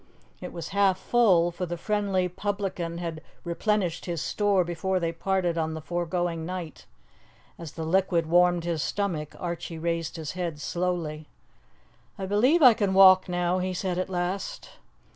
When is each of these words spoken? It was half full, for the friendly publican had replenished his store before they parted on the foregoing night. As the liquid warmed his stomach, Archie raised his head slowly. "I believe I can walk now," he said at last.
It 0.41 0.51
was 0.51 0.69
half 0.69 0.97
full, 0.97 1.51
for 1.51 1.67
the 1.67 1.77
friendly 1.77 2.27
publican 2.27 2.97
had 2.97 3.21
replenished 3.43 4.05
his 4.05 4.19
store 4.19 4.63
before 4.63 4.99
they 4.99 5.11
parted 5.11 5.59
on 5.59 5.75
the 5.75 5.79
foregoing 5.79 6.43
night. 6.43 6.87
As 7.59 7.73
the 7.73 7.83
liquid 7.85 8.25
warmed 8.25 8.63
his 8.63 8.81
stomach, 8.81 9.35
Archie 9.39 9.77
raised 9.77 10.15
his 10.15 10.31
head 10.31 10.59
slowly. 10.59 11.27
"I 12.17 12.25
believe 12.25 12.63
I 12.63 12.73
can 12.73 12.95
walk 12.95 13.29
now," 13.29 13.59
he 13.59 13.75
said 13.75 13.99
at 13.99 14.09
last. 14.09 14.71